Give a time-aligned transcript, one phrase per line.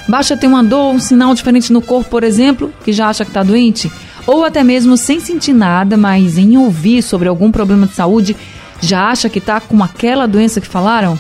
[0.07, 3.31] Basta ter uma dor, um sinal diferente no corpo, por exemplo, que já acha que
[3.31, 3.91] está doente?
[4.27, 8.37] Ou até mesmo sem sentir nada, mas em ouvir sobre algum problema de saúde,
[8.81, 11.19] já acha que está com aquela doença que falaram?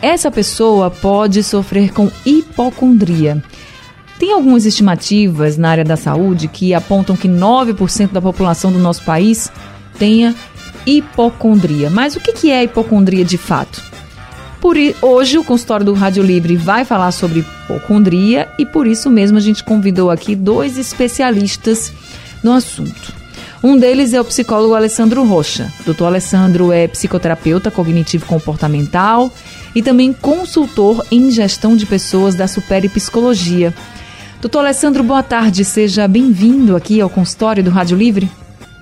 [0.00, 3.42] Essa pessoa pode sofrer com hipocondria.
[4.18, 9.04] Tem algumas estimativas na área da saúde que apontam que 9% da população do nosso
[9.04, 9.50] país
[9.98, 10.34] tenha
[10.86, 11.90] hipocondria.
[11.90, 13.91] Mas o que é hipocondria de fato?
[14.62, 19.36] Por hoje o consultório do Rádio Livre vai falar sobre hipocondria e por isso mesmo
[19.36, 21.92] a gente convidou aqui dois especialistas
[22.44, 23.12] no assunto.
[23.60, 25.68] Um deles é o psicólogo Alessandro Rocha.
[25.84, 29.32] Doutor Alessandro é psicoterapeuta cognitivo comportamental
[29.74, 33.74] e também consultor em gestão de pessoas da Super Psicologia.
[34.40, 38.30] Doutor Alessandro, boa tarde, seja bem-vindo aqui ao consultório do Rádio Livre.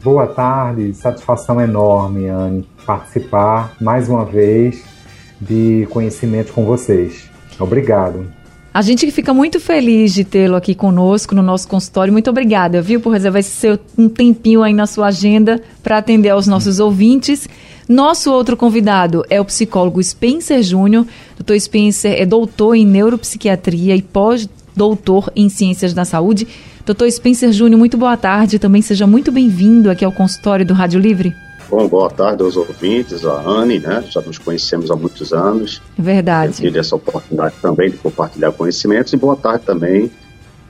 [0.05, 5.00] Boa tarde, satisfação enorme, Anne, participar mais uma vez
[5.41, 7.31] de conhecimento com vocês.
[7.59, 8.27] Obrigado.
[8.73, 12.13] A gente fica muito feliz de tê-lo aqui conosco no nosso consultório.
[12.13, 16.29] Muito obrigada, viu, por reservar esse seu um tempinho aí na sua agenda para atender
[16.29, 17.49] aos nossos ouvintes.
[17.89, 21.05] Nosso outro convidado é o psicólogo Spencer Júnior.
[21.37, 26.47] Doutor Spencer é doutor em neuropsiquiatria e pós-doutor em ciências da saúde.
[26.87, 28.61] Doutor Spencer Júnior, muito boa tarde.
[28.61, 31.35] Também seja muito bem-vindo aqui ao consultório do Rádio Livre.
[31.71, 34.03] Bom, boa tarde aos ouvintes, a Anne, né?
[34.11, 35.81] Já nos conhecemos há muitos anos.
[35.97, 36.55] Verdade.
[36.55, 40.11] Tive essa oportunidade também de compartilhar conhecimentos e boa tarde também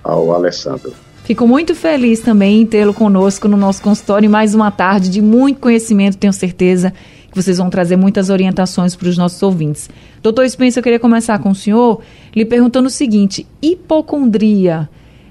[0.05, 0.93] ao Alessandro.
[1.25, 5.59] Fico muito feliz também em tê-lo conosco no nosso consultório mais uma tarde de muito
[5.59, 6.93] conhecimento, tenho certeza
[7.31, 9.89] que vocês vão trazer muitas orientações para os nossos ouvintes.
[10.23, 12.03] Doutor Spencer, eu queria começar com o senhor
[12.37, 14.87] lhe perguntando o seguinte: hipocondria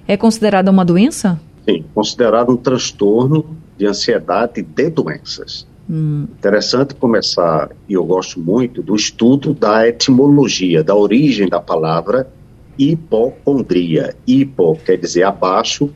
[0.07, 1.39] é considerada uma doença?
[1.69, 3.45] Sim, considerado um transtorno
[3.79, 5.65] de ansiedade de doenças.
[5.89, 6.27] Hum.
[6.37, 12.29] Interessante começar, e eu gosto muito, do estudo da etimologia, da origem da palavra
[12.77, 14.15] hipocondria.
[14.27, 15.89] Hipo quer dizer abaixo,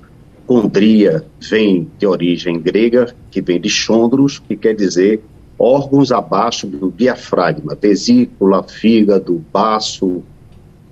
[0.47, 5.21] condria vem de origem grega, que vem de chondros, que quer dizer
[5.59, 10.23] órgãos abaixo do diafragma, vesícula, fígado, baço.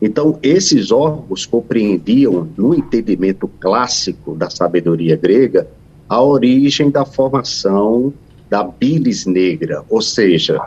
[0.02, 5.68] Então, esses órgãos compreendiam, no entendimento clássico da sabedoria grega,
[6.12, 8.14] a origem da formação
[8.50, 10.60] da bilis negra, ou seja,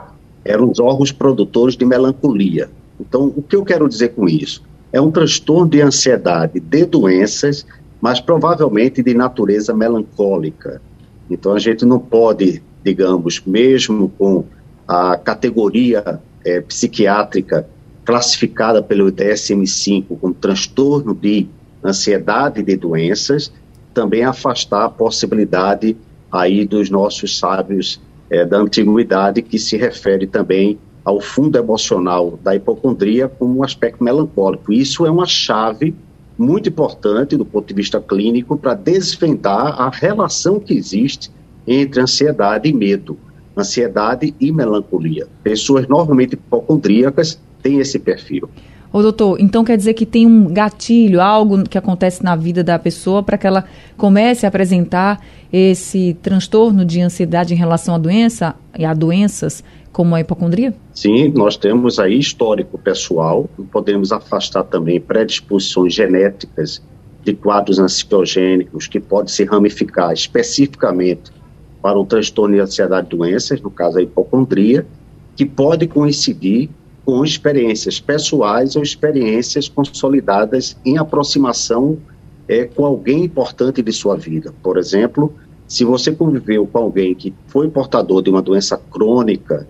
[0.43, 2.71] eram os órgãos produtores de melancolia.
[2.99, 4.62] Então, o que eu quero dizer com isso?
[4.91, 7.66] É um transtorno de ansiedade de doenças,
[8.00, 10.81] mas provavelmente de natureza melancólica.
[11.28, 14.47] Então, a gente não pode, digamos, mesmo com
[14.88, 17.69] a categoria é, psiquiátrica
[18.03, 21.47] classificada pelo DSM-5 como transtorno de
[21.84, 23.53] ansiedade de doenças,
[23.94, 25.97] também afastar a possibilidade
[26.31, 32.56] aí dos nossos sábios é, da antiguidade, que se refere também ao fundo emocional da
[32.56, 34.72] hipocondria como um aspecto melancólico.
[34.72, 35.94] Isso é uma chave
[36.37, 41.31] muito importante do ponto de vista clínico para desvendar a relação que existe
[41.66, 43.16] entre ansiedade e medo,
[43.56, 45.28] ansiedade e melancolia.
[45.43, 48.49] Pessoas normalmente hipocondríacas têm esse perfil.
[48.94, 52.78] Ô doutor, então quer dizer que tem um gatilho, algo que acontece na vida da
[52.78, 53.65] pessoa para que ela
[53.97, 55.21] comece a apresentar
[55.53, 60.72] esse transtorno de ansiedade em relação à doença e a doenças como a hipocondria?
[60.93, 66.81] Sim, nós temos aí histórico pessoal, podemos afastar também predisposições genéticas
[67.25, 71.32] de quadros ansiogênicos que pode se ramificar especificamente
[71.82, 74.87] para o transtorno de ansiedade e doenças, no caso a hipocondria,
[75.34, 76.71] que pode coincidir
[77.04, 81.98] com experiências pessoais ou experiências consolidadas em aproximação
[82.48, 84.54] é, com alguém importante de sua vida.
[84.62, 85.32] Por exemplo,
[85.66, 89.67] se você conviveu com alguém que foi portador de uma doença crônica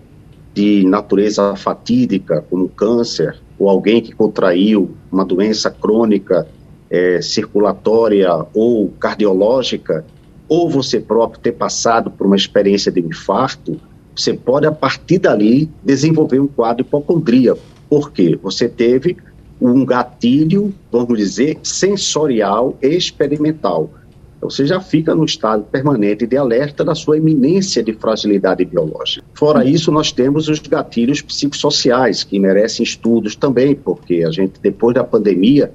[0.53, 6.47] de natureza fatídica, como câncer, ou alguém que contraiu uma doença crônica
[6.89, 10.05] é, circulatória ou cardiológica,
[10.47, 13.79] ou você próprio ter passado por uma experiência de infarto,
[14.15, 17.61] você pode, a partir dali, desenvolver um quadro hipocondríaco.
[17.89, 18.37] Por quê?
[18.41, 19.17] Você teve
[19.59, 23.89] um gatilho, vamos dizer, sensorial e experimental.
[24.37, 29.25] Então, você já fica no estado permanente de alerta da sua iminência de fragilidade biológica.
[29.33, 29.67] Fora uhum.
[29.67, 35.03] isso, nós temos os gatilhos psicossociais, que merecem estudos também, porque a gente, depois da
[35.03, 35.71] pandemia,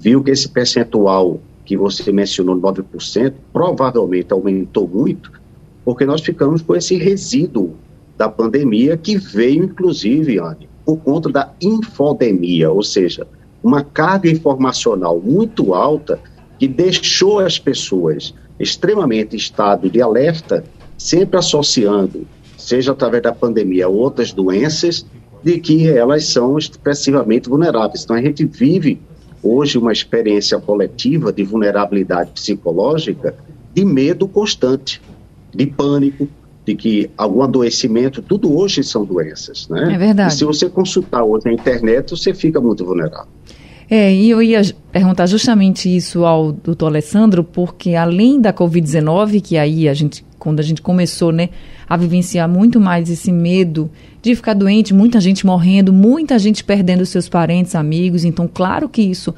[0.00, 5.32] viu que esse percentual que você mencionou, 9%, provavelmente aumentou muito,
[5.86, 7.76] porque nós ficamos com esse resíduo
[8.18, 13.24] da pandemia, que veio, inclusive, Anne, por conta da infodemia, ou seja,
[13.62, 16.18] uma carga informacional muito alta
[16.58, 20.64] que deixou as pessoas extremamente em estado de alerta,
[20.98, 22.26] sempre associando,
[22.58, 25.06] seja através da pandemia ou outras doenças,
[25.44, 28.02] de que elas são expressivamente vulneráveis.
[28.02, 29.00] Então a gente vive
[29.40, 33.36] hoje uma experiência coletiva de vulnerabilidade psicológica,
[33.72, 35.00] de medo constante,
[35.56, 36.28] de pânico,
[36.64, 39.94] de que algum adoecimento, tudo hoje são doenças, né?
[39.94, 40.34] É verdade.
[40.34, 43.28] E se você consultar hoje na internet, você fica muito vulnerável.
[43.88, 49.56] É, e eu ia perguntar justamente isso ao doutor Alessandro, porque além da Covid-19, que
[49.56, 51.50] aí a gente, quando a gente começou, né,
[51.88, 53.88] a vivenciar muito mais esse medo
[54.20, 59.02] de ficar doente, muita gente morrendo, muita gente perdendo seus parentes, amigos, então claro que
[59.02, 59.32] isso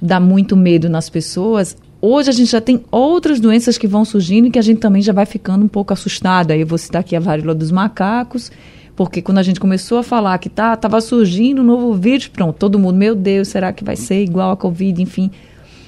[0.00, 1.74] dá muito medo nas pessoas.
[2.02, 5.02] Hoje a gente já tem outras doenças que vão surgindo e que a gente também
[5.02, 6.56] já vai ficando um pouco assustada.
[6.56, 8.50] Eu vou citar aqui a varíola dos macacos,
[8.96, 12.56] porque quando a gente começou a falar que tá, tava surgindo um novo vírus, pronto,
[12.56, 15.02] todo mundo, meu Deus, será que vai ser igual a Covid?
[15.02, 15.30] Enfim,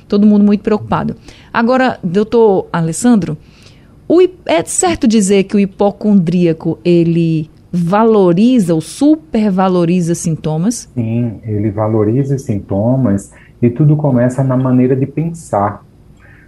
[0.06, 1.16] todo mundo muito preocupado.
[1.50, 3.38] Agora, doutor Alessandro,
[4.06, 10.90] o, é certo dizer que o hipocondríaco, ele valoriza ou supervaloriza sintomas?
[10.94, 13.32] Sim, ele valoriza sintomas
[13.62, 15.82] e tudo começa na maneira de pensar,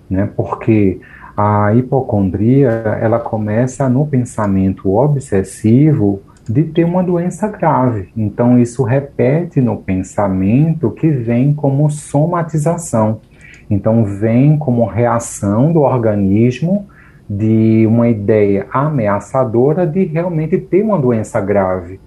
[0.09, 0.29] né?
[0.37, 1.01] Porque
[1.37, 2.71] a hipocondria,
[3.01, 8.09] ela começa no pensamento obsessivo de ter uma doença grave.
[8.17, 13.21] Então, isso repete no pensamento que vem como somatização.
[13.69, 16.87] Então, vem como reação do organismo
[17.29, 21.99] de uma ideia ameaçadora de realmente ter uma doença grave.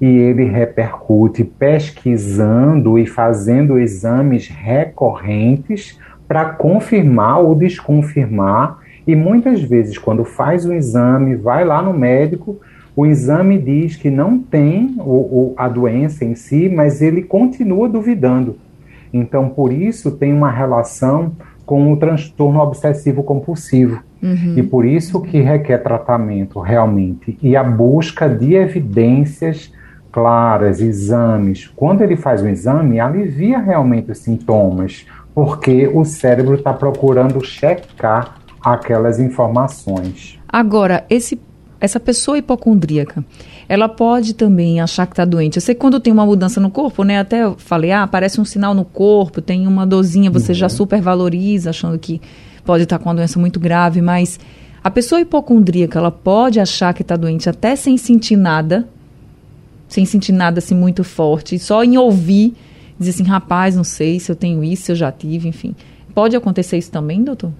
[0.00, 8.78] E ele repercute pesquisando e fazendo exames recorrentes para confirmar ou desconfirmar.
[9.06, 12.60] E muitas vezes, quando faz o exame, vai lá no médico,
[12.96, 17.88] o exame diz que não tem o, o, a doença em si, mas ele continua
[17.88, 18.56] duvidando.
[19.12, 21.32] Então, por isso, tem uma relação
[21.66, 24.02] com o transtorno obsessivo compulsivo.
[24.22, 24.54] Uhum.
[24.56, 27.38] E por isso que requer tratamento realmente.
[27.42, 29.72] E a busca de evidências
[30.10, 31.66] claras, exames.
[31.74, 38.38] Quando ele faz um exame, alivia realmente os sintomas, porque o cérebro está procurando checar
[38.62, 40.38] aquelas informações.
[40.48, 41.38] Agora, esse
[41.80, 43.22] essa pessoa hipocondríaca,
[43.68, 45.56] ela pode também achar que está doente.
[45.56, 47.18] Eu sei que quando tem uma mudança no corpo, né?
[47.18, 50.58] Até eu falei, ah, aparece um sinal no corpo, tem uma dorzinha, você uhum.
[50.58, 52.22] já supervaloriza, achando que
[52.64, 54.40] pode estar tá com uma doença muito grave, mas
[54.82, 58.88] a pessoa hipocondríaca, ela pode achar que está doente até sem sentir nada,
[59.86, 62.54] sem sentir nada assim muito forte, só em ouvir,
[62.98, 65.74] dizer assim, rapaz, não sei se eu tenho isso, se eu já tive, enfim.
[66.14, 67.50] Pode acontecer isso também, doutor?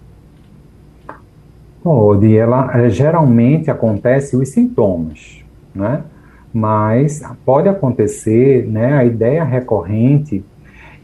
[1.83, 5.45] Pode, ela é, geralmente acontece os sintomas,
[5.75, 6.03] né?
[6.53, 8.95] Mas pode acontecer, né?
[8.95, 10.45] A ideia recorrente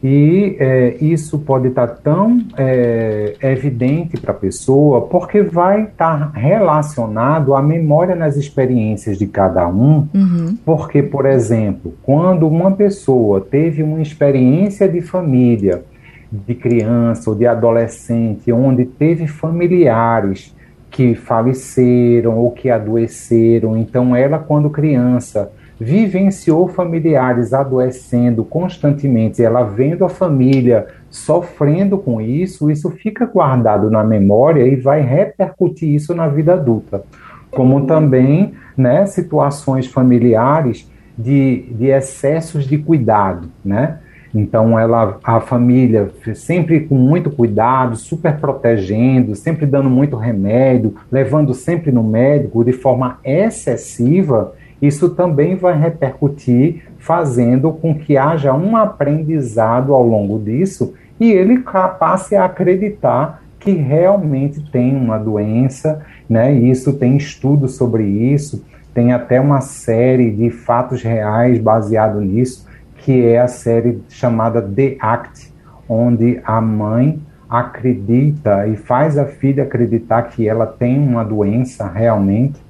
[0.03, 6.31] e é, isso pode estar tá tão é, evidente para a pessoa porque vai estar
[6.31, 10.07] tá relacionado à memória nas experiências de cada um.
[10.13, 10.57] Uhum.
[10.65, 15.83] Porque, por exemplo, quando uma pessoa teve uma experiência de família,
[16.31, 20.55] de criança ou de adolescente, onde teve familiares
[20.89, 23.77] que faleceram ou que adoeceram.
[23.77, 25.51] Então, ela, quando criança,
[25.83, 34.03] vivenciou familiares adoecendo constantemente, ela vendo a família sofrendo com isso, isso fica guardado na
[34.03, 37.01] memória e vai repercutir isso na vida adulta.
[37.49, 43.97] Como também né, situações familiares de, de excessos de cuidado, né?
[44.35, 51.55] Então ela, a família sempre com muito cuidado, super protegendo, sempre dando muito remédio, levando
[51.55, 58.75] sempre no médico de forma excessiva, isso também vai repercutir, fazendo com que haja um
[58.75, 61.59] aprendizado ao longo disso e ele
[61.99, 66.53] passe a acreditar que realmente tem uma doença, né?
[66.53, 72.65] E isso tem estudos sobre isso, tem até uma série de fatos reais baseado nisso
[73.01, 75.51] que é a série chamada The Act,
[75.89, 77.19] onde a mãe
[77.49, 82.61] acredita e faz a filha acreditar que ela tem uma doença realmente,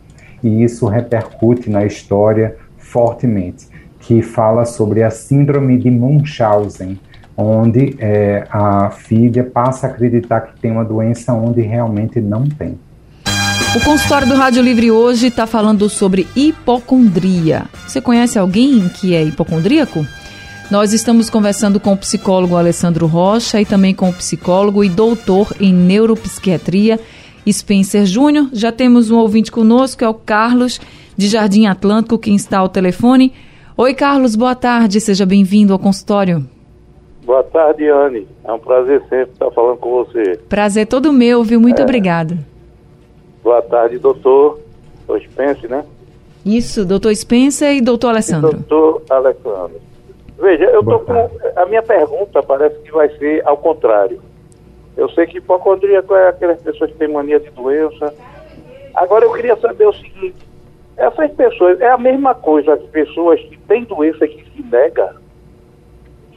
[0.44, 3.68] e isso repercute na história fortemente,
[4.00, 7.00] que fala sobre a síndrome de Munchausen,
[7.38, 12.78] onde é, a filha passa a acreditar que tem uma doença onde realmente não tem.
[13.74, 17.64] O consultório do Rádio Livre hoje está falando sobre hipocondria.
[17.88, 20.06] Você conhece alguém que é hipocondríaco?
[20.70, 25.56] Nós estamos conversando com o psicólogo Alessandro Rocha e também com o psicólogo e doutor
[25.60, 27.00] em neuropsiquiatria
[27.50, 28.50] Spencer Júnior.
[28.52, 30.80] Já temos um ouvinte conosco, é o Carlos,
[31.16, 33.34] de Jardim Atlântico, que está ao telefone.
[33.78, 36.46] Oi, Carlos, boa tarde, seja bem-vindo ao consultório.
[37.24, 38.28] Boa tarde, Anne.
[38.44, 40.38] É um prazer sempre estar falando com você.
[40.50, 41.60] Prazer todo meu, viu?
[41.60, 41.84] Muito é.
[41.84, 42.38] obrigada.
[43.44, 44.60] Boa tarde, doutor.
[45.08, 45.86] Doutor Spencer, né?
[46.46, 48.50] Isso, doutor Spencer e doutor Alessandro.
[48.50, 49.80] E doutor Alessandro.
[50.40, 51.14] Veja, eu tô com.
[51.56, 54.20] A minha pergunta parece que vai ser ao contrário.
[55.02, 58.14] Eu sei que hipocondríaco é aquelas pessoas que têm mania de doença.
[58.94, 60.36] Agora eu queria saber o seguinte:
[60.96, 65.16] essas pessoas, é a mesma coisa as pessoas que têm doença que se nega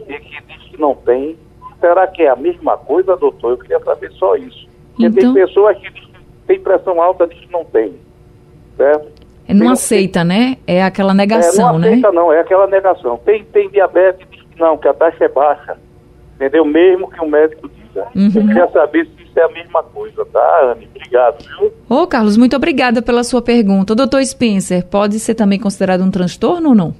[0.08, 1.36] e que diz que não tem.
[1.78, 3.50] Será que é a mesma coisa, doutor?
[3.50, 4.66] Eu queria saber só isso.
[4.92, 5.34] Porque então...
[5.34, 5.92] tem pessoas que
[6.46, 7.92] têm pressão alta e diz que não tem.
[8.78, 9.12] Certo?
[9.46, 10.28] É, não tem, aceita, tem...
[10.28, 10.56] né?
[10.66, 11.88] É aquela negação, é, não né?
[11.88, 13.18] aceita, não, é aquela negação.
[13.18, 15.76] Tem, tem diabetes diz que não, que a taxa é baixa.
[16.36, 16.64] Entendeu?
[16.64, 17.83] Mesmo que o médico diga.
[18.14, 18.30] Uhum.
[18.34, 20.88] Eu queria saber se isso é a mesma coisa, tá, Anne?
[20.94, 21.72] Obrigado, viu?
[21.88, 23.94] Ô, Carlos, muito obrigada pela sua pergunta.
[23.94, 26.94] doutor Spencer, pode ser também considerado um transtorno ou não?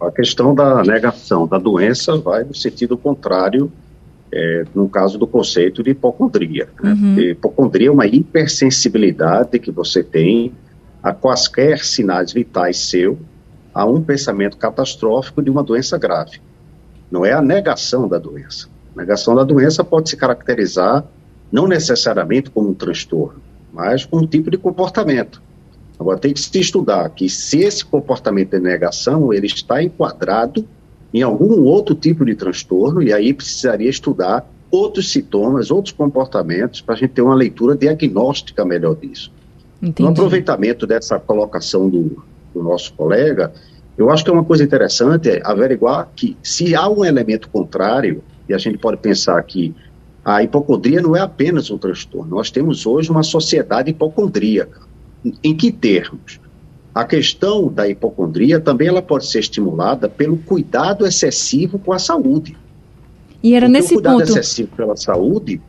[0.00, 3.72] A questão da negação da doença vai no sentido contrário,
[4.32, 6.68] é, no caso do conceito de hipocondria.
[6.82, 6.92] Né?
[6.92, 7.18] Uhum.
[7.20, 10.52] Hipocondria é uma hipersensibilidade que você tem
[11.02, 13.18] a quaisquer sinais vitais seu
[13.74, 16.40] a um pensamento catastrófico de uma doença grave.
[17.10, 18.68] Não é a negação da doença.
[18.94, 21.04] A negação da doença pode se caracterizar
[21.50, 23.40] não necessariamente como um transtorno,
[23.72, 25.42] mas como um tipo de comportamento.
[25.98, 30.66] Agora, tem que se estudar que se esse comportamento de negação, ele está enquadrado
[31.12, 36.96] em algum outro tipo de transtorno, e aí precisaria estudar outros sintomas, outros comportamentos, para
[36.96, 39.30] a gente ter uma leitura diagnóstica melhor disso.
[39.80, 40.02] Entendi.
[40.02, 43.52] No aproveitamento dessa colocação do, do nosso colega,
[43.96, 48.54] eu acho que é uma coisa interessante averiguar que se há um elemento contrário, e
[48.54, 49.74] a gente pode pensar que
[50.24, 54.80] a hipocondria não é apenas um transtorno, nós temos hoje uma sociedade hipocondríaca.
[55.42, 56.40] Em que termos?
[56.94, 62.56] A questão da hipocondria também ela pode ser estimulada pelo cuidado excessivo com a saúde.
[63.42, 64.30] E era Porque nesse o cuidado ponto...
[64.30, 65.60] excessivo pela saúde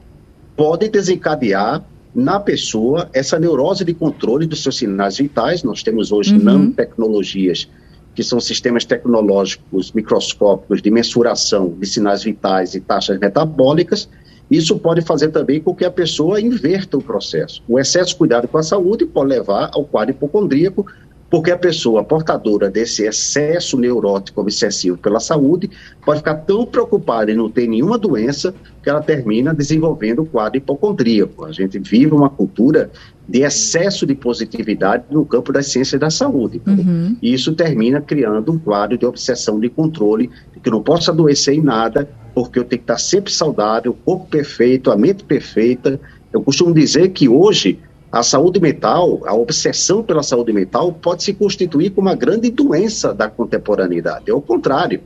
[0.55, 5.63] pode desencadear na pessoa essa neurose de controle dos seus sinais vitais.
[5.63, 6.43] Nós temos hoje uhum.
[6.43, 7.67] nanotecnologias,
[8.15, 14.09] que são sistemas tecnológicos microscópicos de mensuração de sinais vitais e taxas metabólicas,
[14.49, 17.61] isso pode fazer também com que a pessoa inverta o processo.
[17.67, 20.85] O excesso de cuidado com a saúde pode levar ao quadro hipocondríaco,
[21.29, 25.69] porque a pessoa portadora desse excesso neurótico obsessivo pela saúde
[26.05, 30.57] pode ficar tão preocupada em não ter nenhuma doença que ela termina desenvolvendo o quadro
[30.57, 31.45] hipocondríaco.
[31.45, 32.91] A gente vive uma cultura
[33.27, 36.61] de excesso de positividade no campo das ciências da saúde.
[36.65, 37.17] Uhum.
[37.21, 41.55] E isso termina criando um quadro de obsessão de controle, de que não posso adoecer
[41.55, 45.99] em nada, porque eu tenho que estar sempre saudável, o corpo perfeito, a mente perfeita.
[46.31, 47.79] Eu costumo dizer que hoje
[48.15, 53.13] a saúde mental, a obsessão pela saúde mental pode se constituir como uma grande doença
[53.13, 54.31] da contemporaneidade.
[54.31, 55.01] É o contrário.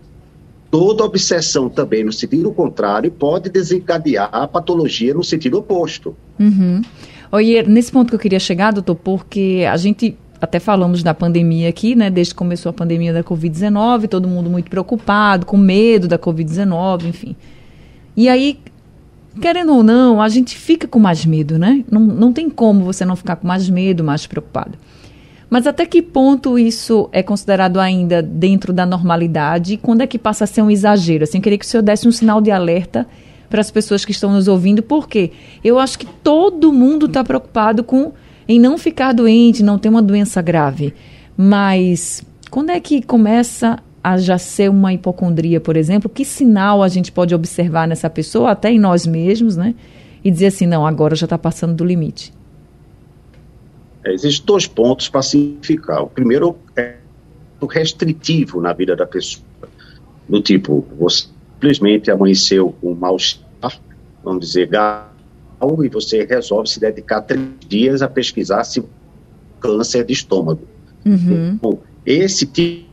[0.70, 6.16] Toda obsessão também no sentido contrário pode desencadear a patologia no sentido oposto.
[6.40, 6.84] Uhum.
[7.66, 11.96] Nesse ponto que eu queria chegar, doutor, porque a gente até falamos da pandemia aqui,
[11.96, 12.12] né?
[12.12, 17.06] Desde que começou a pandemia da Covid-19, todo mundo muito preocupado, com medo da Covid-19,
[17.06, 17.36] enfim.
[18.16, 18.60] E aí,
[19.42, 21.84] querendo ou não, a gente fica com mais medo, né?
[21.90, 24.78] Não, não tem como você não ficar com mais medo, mais preocupado.
[25.50, 29.78] Mas até que ponto isso é considerado ainda dentro da normalidade?
[29.78, 31.24] Quando é que passa a ser um exagero?
[31.24, 33.08] Assim, eu queria que o senhor desse um sinal de alerta
[33.50, 35.32] para as pessoas que estão nos ouvindo, porque
[35.64, 38.14] eu acho que todo mundo está preocupado com
[38.48, 40.94] em não ficar doente, não ter uma doença grave.
[41.36, 46.10] Mas quando é que começa a já ser uma hipocondria, por exemplo?
[46.10, 49.76] Que sinal a gente pode observar nessa pessoa, até em nós mesmos, né?
[50.24, 52.34] E dizer assim, não, agora já está passando do limite.
[54.04, 56.04] É, existem dois pontos para simplificar.
[56.04, 56.96] O primeiro é
[57.60, 59.46] o restritivo na vida da pessoa.
[60.28, 63.80] Do tipo, você simplesmente amanheceu com um mal-estar,
[64.24, 65.10] vamos dizer, gato,
[65.84, 68.84] e você resolve se dedicar três dias a pesquisar se
[69.60, 70.62] câncer de estômago.
[71.06, 71.54] Uhum.
[71.56, 72.89] Então, esse tipo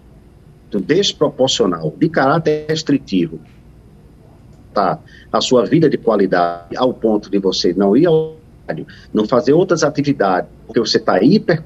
[0.71, 3.41] desproporcional, de caráter restritivo,
[4.75, 4.99] tá,
[5.33, 8.37] a sua vida de qualidade ao ponto de você não ir ao
[9.15, 11.63] não fazer outras atividades, porque você está hiper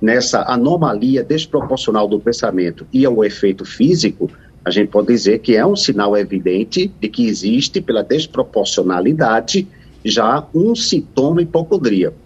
[0.00, 4.28] nessa anomalia desproporcional do pensamento e ao efeito físico,
[4.64, 9.68] a gente pode dizer que é um sinal evidente de que existe, pela desproporcionalidade,
[10.04, 12.16] já um sintoma hipocondríaco.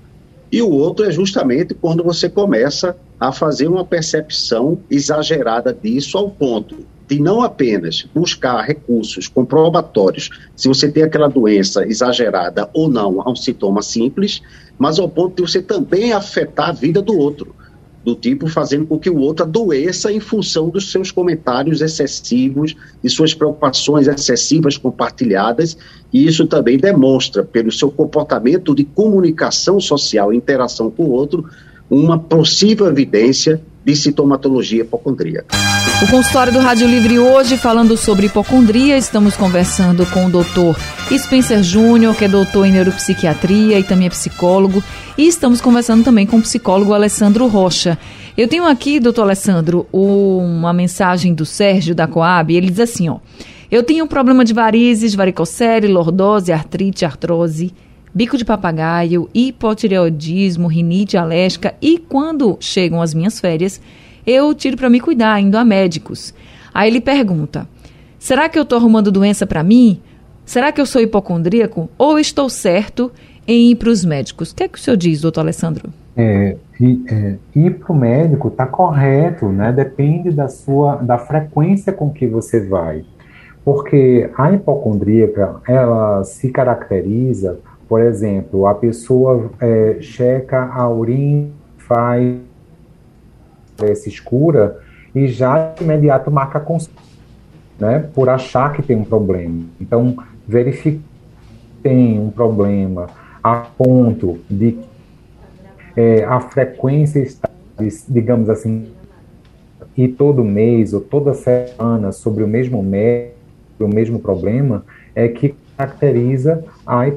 [0.50, 6.30] E o outro é justamente quando você começa a fazer uma percepção exagerada disso ao
[6.30, 13.20] ponto de não apenas buscar recursos comprobatórios se você tem aquela doença exagerada ou não
[13.20, 14.40] a um sintoma simples,
[14.78, 17.54] mas ao ponto de você também afetar a vida do outro
[18.04, 22.74] do tipo fazendo com que o outro adoeça em função dos seus comentários excessivos
[23.04, 25.76] e suas preocupações excessivas compartilhadas,
[26.12, 31.44] e isso também demonstra, pelo seu comportamento de comunicação social, interação com o outro,
[31.90, 35.56] uma possível evidência de sintomatologia hipocondríaca.
[36.02, 40.78] O consultório do Rádio Livre hoje falando sobre hipocondria, estamos conversando com o doutor
[41.10, 44.82] Spencer Júnior, que é doutor em neuropsiquiatria e também é psicólogo,
[45.18, 47.98] e estamos conversando também com o psicólogo Alessandro Rocha.
[48.36, 53.18] Eu tenho aqui, doutor Alessandro, uma mensagem do Sérgio da Coab, ele diz assim, ó,
[53.70, 57.72] eu tenho problema de varizes, varicocele, lordose, artrite, artrose,
[58.14, 63.80] bico de papagaio, hipotireoidismo, rinite alérgica e quando chegam as minhas férias,
[64.26, 66.34] eu tiro para me cuidar, indo a médicos.
[66.72, 67.66] Aí ele pergunta:
[68.18, 70.00] será que eu estou arrumando doença para mim?
[70.44, 71.88] Será que eu sou hipocondríaco?
[71.96, 73.12] Ou estou certo
[73.46, 74.50] em ir para os médicos?
[74.50, 75.90] O que é que o senhor diz, doutor Alessandro?
[76.16, 76.56] É,
[77.08, 79.72] é, ir para o médico está correto, né?
[79.72, 83.04] Depende da sua da frequência com que você vai.
[83.64, 87.60] Porque a hipocondríaca, ela se caracteriza
[87.90, 92.36] por exemplo, a pessoa é, checa a urina, faz
[93.82, 94.78] essa escura
[95.12, 97.02] e já de imediato marca consulta,
[97.80, 99.64] né, por achar que tem um problema.
[99.80, 100.16] Então,
[100.46, 103.08] verifica que tem um problema
[103.42, 104.78] a ponto de
[105.96, 107.50] é, a frequência está,
[108.08, 108.86] digamos assim,
[109.96, 113.34] e todo mês ou toda semana sobre o mesmo médico,
[113.80, 117.08] o mesmo problema, é que caracteriza a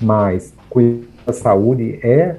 [0.00, 2.36] mas cuidar da saúde é,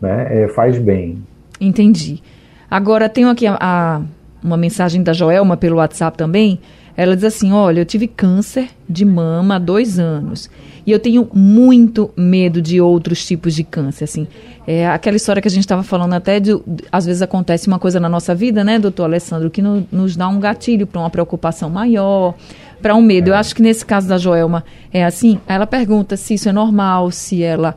[0.00, 1.22] né, é faz bem.
[1.60, 2.22] Entendi.
[2.70, 4.02] Agora, tenho aqui a, a,
[4.42, 6.58] uma mensagem da Joelma pelo WhatsApp também.
[6.96, 10.50] Ela diz assim: Olha, eu tive câncer de mama há dois anos
[10.86, 14.04] e eu tenho muito medo de outros tipos de câncer.
[14.04, 14.26] Assim,
[14.66, 16.58] é aquela história que a gente estava falando até de,
[16.90, 20.28] às vezes acontece uma coisa na nossa vida, né, doutor Alessandro, que no, nos dá
[20.28, 22.34] um gatilho para uma preocupação maior,
[22.82, 23.28] para um medo.
[23.28, 25.38] Eu acho que nesse caso da Joelma é assim.
[25.46, 27.76] Ela pergunta se isso é normal, se ela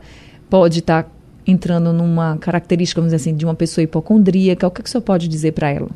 [0.50, 1.10] pode estar tá
[1.46, 4.66] entrando numa característica, vamos dizer assim, de uma pessoa hipocondríaca.
[4.66, 5.88] O que, que o senhor pode dizer para ela?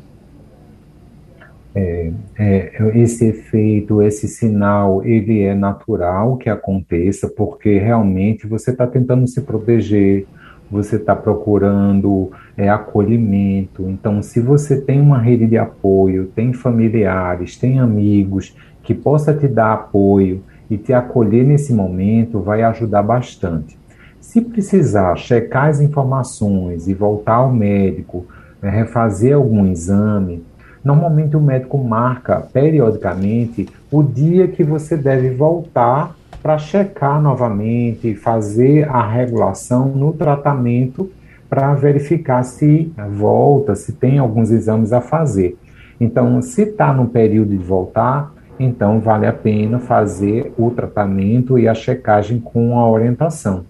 [1.73, 8.85] É, é, esse efeito, esse sinal, ele é natural que aconteça, porque realmente você está
[8.85, 10.25] tentando se proteger,
[10.69, 13.89] você está procurando é, acolhimento.
[13.89, 19.47] Então, se você tem uma rede de apoio, tem familiares, tem amigos que possa te
[19.47, 23.77] dar apoio e te acolher nesse momento, vai ajudar bastante.
[24.19, 28.25] Se precisar checar as informações e voltar ao médico,
[28.61, 30.43] né, refazer algum exame,
[30.83, 38.89] Normalmente o médico marca periodicamente o dia que você deve voltar para checar novamente, fazer
[38.89, 41.11] a regulação no tratamento
[41.47, 45.55] para verificar se volta, se tem alguns exames a fazer.
[45.99, 51.67] Então, se está no período de voltar, então vale a pena fazer o tratamento e
[51.67, 53.65] a checagem com a orientação.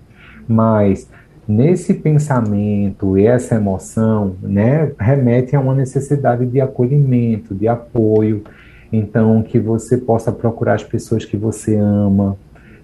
[0.47, 1.09] Mas
[1.47, 8.43] nesse pensamento e essa emoção, né, remete a uma necessidade de acolhimento, de apoio.
[8.91, 12.37] Então, que você possa procurar as pessoas que você ama,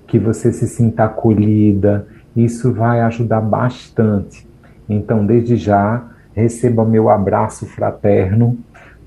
[0.08, 4.48] que você se sinta acolhida, isso vai ajudar bastante.
[4.88, 8.58] Então, desde já, receba meu abraço fraterno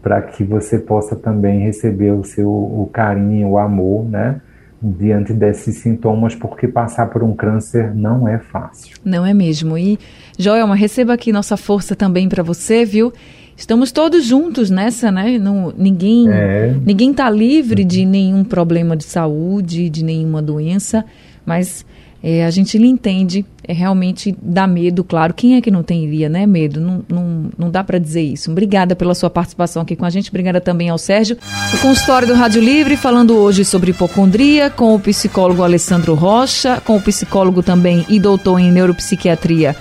[0.02, 4.40] para que você possa também receber o seu o carinho, o amor, né?
[4.82, 8.96] diante desses sintomas, porque passar por um câncer não é fácil.
[9.04, 9.76] Não é mesmo.
[9.76, 9.98] E,
[10.38, 13.12] Joelma, receba aqui nossa força também para você, viu?
[13.54, 15.38] Estamos todos juntos nessa, né?
[15.38, 16.74] Não, ninguém é.
[16.82, 21.04] ninguém está livre de nenhum problema de saúde, de nenhuma doença,
[21.44, 21.84] mas
[22.22, 25.32] é, a gente lhe entende, é realmente dá medo, claro.
[25.32, 26.78] Quem é que não teria, né, medo?
[26.78, 28.50] Não, não, não dá para dizer isso.
[28.50, 30.28] Obrigada pela sua participação aqui com a gente.
[30.28, 31.38] Obrigada também ao Sérgio.
[31.72, 36.96] O consultório do Rádio Livre, falando hoje sobre hipocondria, com o psicólogo Alessandro Rocha, com
[36.96, 39.74] o psicólogo também e doutor em neuropsiquiatria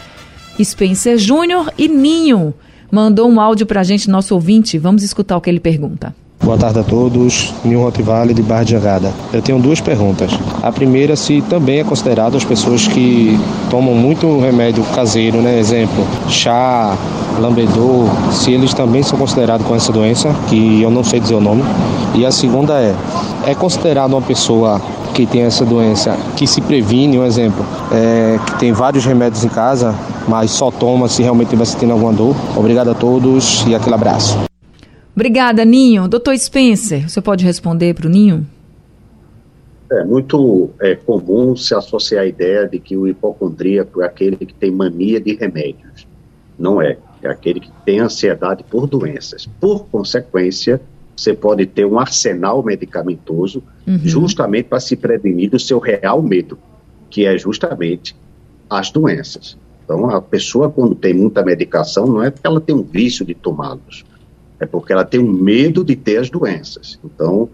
[0.64, 2.54] Spencer Júnior e Ninho.
[2.92, 4.78] Mandou um áudio para a gente, nosso ouvinte.
[4.78, 6.16] Vamos escutar o que ele pergunta.
[6.42, 9.14] Boa tarde a todos, Nil Rottweiler de Barra de Jangada.
[9.32, 10.32] Eu tenho duas perguntas.
[10.64, 13.38] A primeira, se também é considerado as pessoas que
[13.70, 15.60] tomam muito remédio caseiro, né?
[15.60, 16.98] Exemplo, chá,
[17.40, 21.42] lambedor, se eles também são considerados com essa doença, que eu não sei dizer o
[21.42, 21.62] nome.
[22.16, 22.96] E a segunda é,
[23.46, 24.82] é considerado uma pessoa
[25.14, 29.50] que tem essa doença, que se previne, um exemplo, é, que tem vários remédios em
[29.50, 29.94] casa,
[30.28, 32.36] mas só toma se realmente estiver sentindo alguma dor.
[32.56, 34.49] Obrigado a todos e aquele abraço.
[35.16, 36.08] Obrigada, Ninho.
[36.08, 38.48] Doutor Spencer, você pode responder para o Ninho?
[39.92, 44.54] É muito é, comum se associar a ideia de que o hipocondríaco é aquele que
[44.54, 46.08] tem mania de remédios.
[46.58, 46.98] Não é.
[47.22, 49.50] É aquele que tem ansiedade por doenças.
[49.60, 50.80] Por consequência,
[51.16, 54.00] você pode ter um arsenal medicamentoso uhum.
[54.04, 56.58] justamente para se prevenir do seu real medo,
[57.10, 58.16] que é justamente
[58.70, 59.58] as doenças.
[59.84, 63.34] Então, a pessoa, quando tem muita medicação, não é porque ela tem um vício de
[63.34, 64.06] tomá-los,
[64.60, 67.00] é porque ela tem um medo de ter as doenças.
[67.04, 67.50] Então,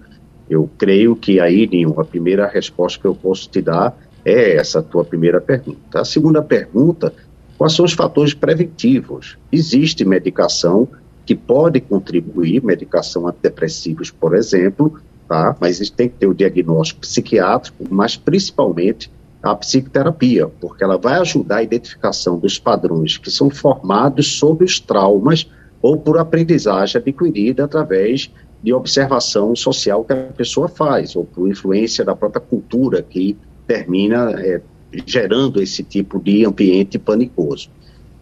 [0.49, 4.81] eu creio que aí, Ninho, a primeira resposta que eu posso te dar é essa
[4.81, 5.99] tua primeira pergunta.
[5.99, 7.13] A segunda pergunta,
[7.57, 9.37] quais são os fatores preventivos?
[9.51, 10.87] Existe medicação
[11.25, 15.55] que pode contribuir, medicação antidepressivos, por exemplo, tá?
[15.59, 21.19] mas isso tem que ter o diagnóstico psiquiátrico, mas principalmente a psicoterapia, porque ela vai
[21.19, 25.47] ajudar a identificação dos padrões que são formados sobre os traumas
[25.85, 28.31] ou por aprendizagem adquirida através
[28.63, 34.31] de observação social que a pessoa faz, ou por influência da própria cultura que termina
[34.31, 34.59] é,
[35.05, 37.69] gerando esse tipo de ambiente panicoso.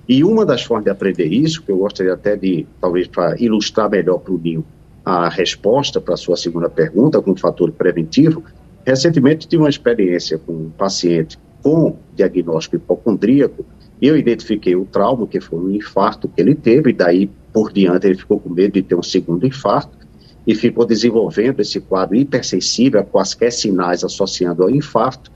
[0.10, 3.90] E uma das formas de aprender isso, que eu gostaria até de, talvez para ilustrar
[3.90, 4.66] melhor para o Ninho
[5.06, 8.44] a resposta para a sua segunda pergunta, com fator preventivo,
[8.86, 13.66] recentemente tive uma experiência com um paciente com diagnóstico hipocondríaco,
[14.02, 18.08] eu identifiquei o trauma, que foi um infarto que ele teve, e daí por diante
[18.08, 20.04] ele ficou com medo de ter um segundo infarto,
[20.46, 25.32] e ficou desenvolvendo esse quadro hipersensível a quaisquer sinais associando ao infarto.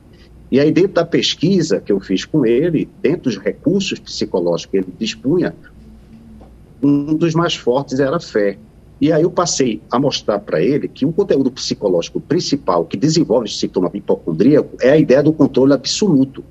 [0.51, 4.77] E aí, dentro da pesquisa que eu fiz com ele, dentro dos recursos psicológicos que
[4.77, 5.53] ele dispunha,
[6.81, 8.57] um dos mais fortes era a fé.
[8.99, 13.45] E aí eu passei a mostrar para ele que o conteúdo psicológico principal que desenvolve
[13.45, 16.43] o sintoma hipocondríaco é a ideia do controle absoluto,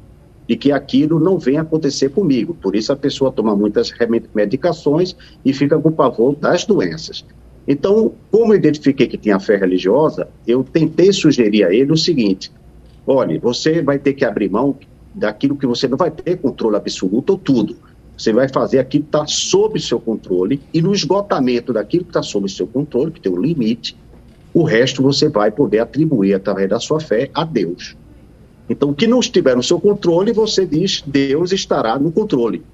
[0.49, 2.55] de que aquilo não vem acontecer comigo.
[2.55, 3.93] Por isso a pessoa toma muitas
[4.35, 7.25] medicações e fica com pavor das doenças.
[7.67, 12.53] Então, como eu identifiquei que tinha fé religiosa, eu tentei sugerir a ele o seguinte:
[13.07, 14.77] olha, você vai ter que abrir mão
[15.15, 17.77] daquilo que você não vai ter controle absoluto ou tudo.
[18.17, 22.23] Você vai fazer aquilo que está sob seu controle e no esgotamento daquilo que está
[22.23, 23.97] sob seu controle, que tem um limite,
[24.55, 27.95] o resto você vai poder atribuir através da sua fé a Deus.
[28.69, 32.65] Então, o que não estiver no seu controle, você diz Deus estará no controle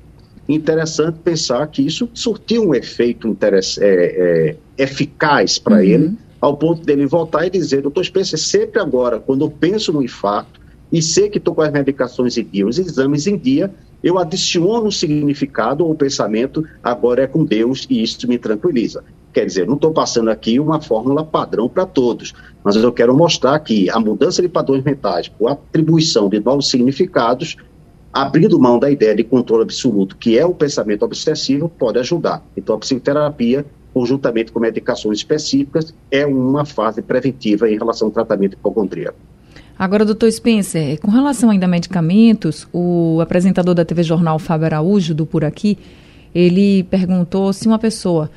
[0.49, 5.83] interessante pensar que isso surtiu um efeito é, é, eficaz para uhum.
[5.83, 10.03] ele, ao ponto dele voltar e dizer, doutor Spencer, sempre agora, quando eu penso no
[10.03, 14.19] infarto e sei que estou com as medicações em dia, os exames em dia, eu
[14.19, 19.05] adiciono um significado ou pensamento, agora é com Deus e isso me tranquiliza.
[19.33, 23.59] Quer dizer, não estou passando aqui uma fórmula padrão para todos, mas eu quero mostrar
[23.61, 27.57] que a mudança de padrões mentais por atribuição de novos significados
[28.13, 32.45] abrindo mão da ideia de controle absoluto, que é o pensamento obsessivo, pode ajudar.
[32.55, 33.65] Então, a psicoterapia,
[33.95, 39.17] conjuntamente com medicações específicas, é uma fase preventiva em relação ao tratamento hipocondríaco.
[39.79, 45.15] Agora, doutor Spencer, com relação ainda a medicamentos, o apresentador da TV Jornal, Fábio Araújo,
[45.15, 45.79] do Por Aqui,
[46.35, 48.31] ele perguntou se uma pessoa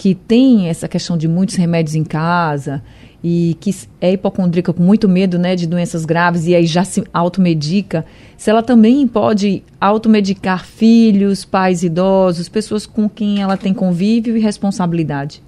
[0.00, 2.82] que tem essa questão de muitos remédios em casa
[3.22, 7.04] e que é hipocondríaca com muito medo né, de doenças graves e aí já se
[7.12, 14.38] automedica, se ela também pode automedicar filhos, pais idosos, pessoas com quem ela tem convívio
[14.38, 15.42] e responsabilidade?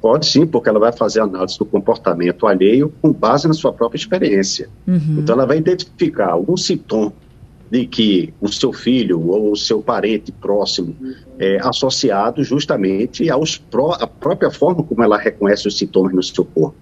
[0.00, 3.98] Pode sim, porque ela vai fazer análise do comportamento alheio com base na sua própria
[3.98, 4.70] experiência.
[4.86, 5.18] Uhum.
[5.18, 7.12] Então, ela vai identificar algum sintoma
[7.70, 10.96] de que o seu filho ou o seu parente próximo
[11.38, 16.44] é associado justamente aos pró a própria forma como ela reconhece os sintomas no seu
[16.44, 16.76] corpo.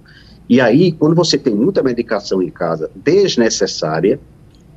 [0.48, 4.20] E aí, quando você tem muita medicação em casa desnecessária,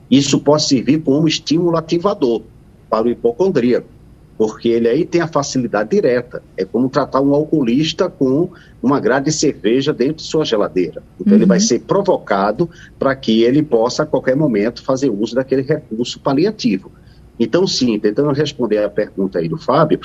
[0.10, 2.41] isso pode servir como estímulo ativador
[2.89, 3.96] para o hipocondríaco
[4.38, 6.43] porque ele aí tem a facilidade direta.
[6.56, 8.50] É como tratar um alcoolista com
[8.82, 11.02] uma grade de cerveja dentro de sua geladeira.
[11.19, 11.39] Então uhum.
[11.39, 12.69] ele vai ser provocado
[13.00, 16.91] para que ele possa a qualquer momento fazer uso daquele recurso paliativo.
[17.39, 20.00] Então, sim, tentando responder a pergunta aí do Fábio,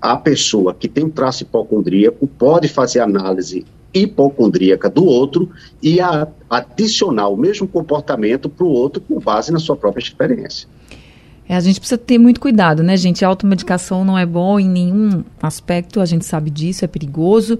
[0.00, 5.50] a pessoa que tem um traço hipocondríaco pode fazer análise hipocondríaca do outro
[5.82, 10.68] e a, adicionar o mesmo comportamento para o outro com base na sua própria experiência.
[11.48, 13.24] É, a gente precisa ter muito cuidado, né, gente?
[13.24, 17.58] A automedicação não é bom em nenhum aspecto, a gente sabe disso, é perigoso.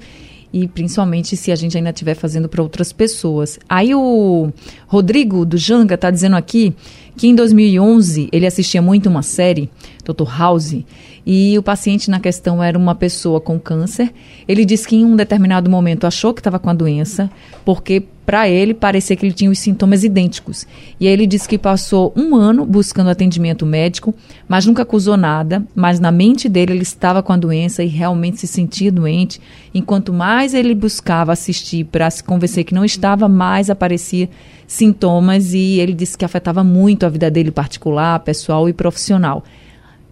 [0.51, 3.59] E principalmente se a gente ainda estiver fazendo para outras pessoas.
[3.68, 4.51] Aí o
[4.87, 6.74] Rodrigo do Janga está dizendo aqui
[7.16, 9.68] que em 2011 ele assistia muito uma série,
[10.12, 10.29] Dr.
[10.38, 10.85] House,
[11.27, 14.12] e o paciente na questão era uma pessoa com câncer.
[14.47, 17.31] Ele disse que em um determinado momento achou que estava com a doença,
[17.64, 20.66] porque para ele parecia que ele tinha os sintomas idênticos.
[21.01, 24.14] E aí ele disse que passou um ano buscando atendimento médico,
[24.47, 28.38] mas nunca acusou nada, mas na mente dele ele estava com a doença e realmente
[28.38, 29.40] se sentia doente.
[29.75, 34.29] Enquanto mais ele buscava assistir para se convencer que não estava, mais aparecia
[34.66, 39.42] sintomas e ele disse que afetava muito a vida dele particular, pessoal e profissional.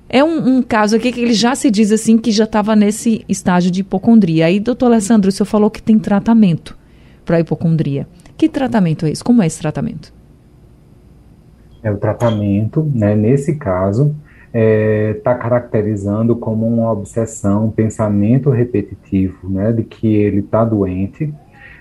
[0.08, 3.24] É um, um, caso aqui que ele já se diz assim que já estava nesse
[3.28, 4.46] estágio de hipocondria.
[4.46, 6.78] Aí, doutor Alessandro, o senhor falou que tem tratamento
[7.24, 8.06] para hipocondria.
[8.36, 9.24] Que tratamento é esse?
[9.24, 10.14] Como é esse tratamento?
[11.82, 14.14] É o tratamento, né, nesse caso,
[14.46, 20.64] está é, tá caracterizando como uma obsessão, um pensamento repetitivo, né, de que ele está
[20.64, 21.32] doente,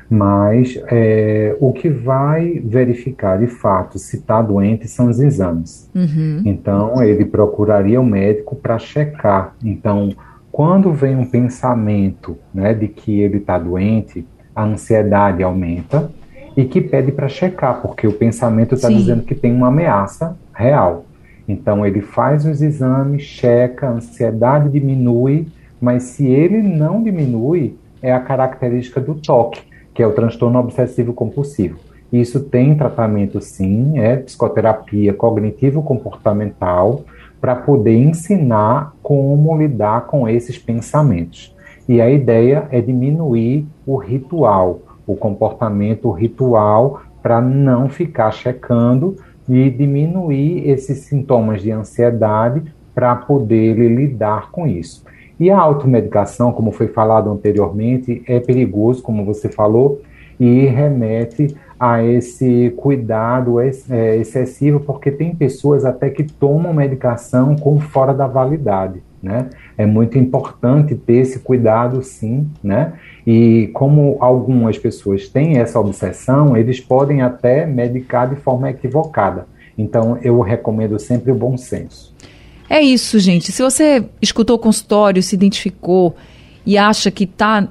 [0.09, 5.89] mas é, o que vai verificar de fato se está doente são os exames.
[5.95, 6.41] Uhum.
[6.45, 9.55] Então, ele procuraria o médico para checar.
[9.63, 10.09] Então,
[10.51, 16.11] quando vem um pensamento né, de que ele está doente, a ansiedade aumenta
[16.55, 21.05] e que pede para checar, porque o pensamento está dizendo que tem uma ameaça real.
[21.47, 25.47] Então, ele faz os exames, checa, a ansiedade diminui,
[25.81, 29.61] mas se ele não diminui, é a característica do toque
[29.95, 31.79] que é o transtorno obsessivo compulsivo.
[32.13, 37.03] Isso tem tratamento sim, é psicoterapia cognitivo-comportamental
[37.41, 41.55] para poder ensinar como lidar com esses pensamentos.
[41.87, 49.15] E a ideia é diminuir o ritual, o comportamento ritual, para não ficar checando
[49.47, 55.03] e diminuir esses sintomas de ansiedade para poder lidar com isso.
[55.39, 60.01] E a automedicação, como foi falado anteriormente, é perigoso, como você falou,
[60.39, 67.79] e remete a esse cuidado é, excessivo, porque tem pessoas até que tomam medicação com
[67.79, 69.03] fora da validade.
[69.21, 69.49] Né?
[69.77, 72.93] É muito importante ter esse cuidado, sim, né?
[73.25, 79.47] E como algumas pessoas têm essa obsessão, eles podem até medicar de forma equivocada.
[79.75, 82.15] Então, eu recomendo sempre o bom senso.
[82.69, 83.51] É isso, gente.
[83.51, 86.15] Se você escutou o consultório, se identificou
[86.65, 87.67] e acha que está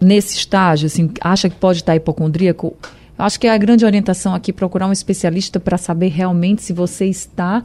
[0.00, 2.76] nesse estágio, assim, acha que pode estar tá hipocondríaco,
[3.18, 7.06] acho que é a grande orientação aqui procurar um especialista para saber realmente se você
[7.06, 7.64] está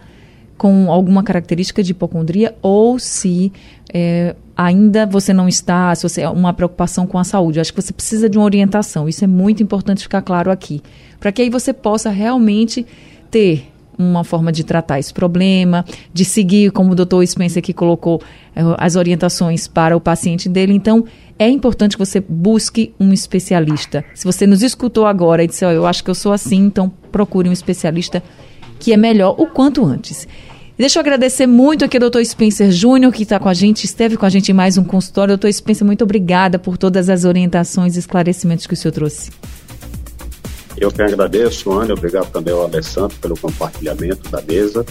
[0.57, 3.51] com alguma característica de hipocondria ou se
[3.93, 7.59] é, ainda você não está, se você é uma preocupação com a saúde.
[7.59, 9.07] Acho que você precisa de uma orientação.
[9.07, 10.81] Isso é muito importante ficar claro aqui,
[11.19, 12.85] para que aí você possa realmente
[13.29, 18.21] ter uma forma de tratar esse problema, de seguir, como o doutor Spencer aqui colocou,
[18.55, 20.73] eh, as orientações para o paciente dele.
[20.73, 21.05] Então,
[21.37, 24.03] é importante que você busque um especialista.
[24.13, 26.91] Se você nos escutou agora e disse, oh, eu acho que eu sou assim, então
[27.11, 28.23] procure um especialista
[28.79, 30.27] que é melhor o quanto antes.
[30.77, 34.17] Deixa eu agradecer muito aqui ao doutor Spencer Júnior, que está com a gente, esteve
[34.17, 35.37] com a gente em mais um consultório.
[35.37, 39.29] Doutor Spencer, muito obrigada por todas as orientações e esclarecimentos que o senhor trouxe.
[40.77, 44.85] Eu que agradeço, Ana, obrigado também ao Alessandro pelo compartilhamento da mesa.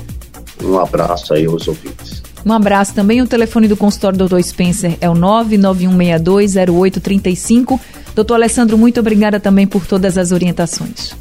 [0.63, 2.23] Um abraço aí aos ouvintes.
[2.45, 3.23] Um abraço também.
[3.23, 4.43] O telefone do consultório do Dr.
[4.43, 7.81] Spencer é o 991620835.
[8.15, 11.17] Doutor Alessandro, muito obrigada também por todas as orientações.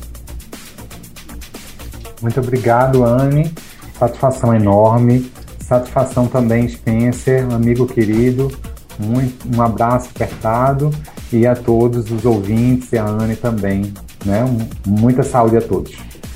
[2.22, 3.52] Muito obrigado, Anne.
[3.98, 5.32] Satisfação enorme.
[5.60, 8.52] Satisfação também, Spencer, amigo querido.
[9.00, 10.92] Muito, um abraço apertado
[11.32, 13.94] e a todos os ouvintes e a Anne também.
[14.26, 14.46] Né?
[14.86, 15.92] Muita saúde a todos.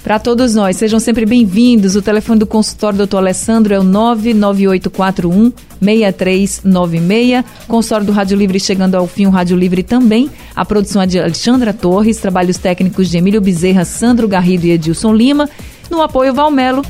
[0.05, 1.95] Para todos nós, sejam sempre bem-vindos.
[1.95, 3.17] O telefone do consultório do Dr.
[3.17, 7.43] Alessandro é o 99841 6396.
[7.67, 10.29] Consultório do Rádio Livre chegando ao fim, o Rádio Livre também.
[10.55, 15.11] A produção é de Alexandra Torres, trabalhos técnicos de Emílio Bezerra, Sandro Garrido e Edilson
[15.11, 15.49] Lima.
[15.89, 16.83] No apoio Valmelo.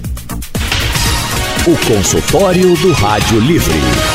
[1.66, 4.15] O consultório do Rádio Livre.